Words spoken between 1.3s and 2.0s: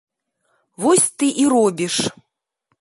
і робіш.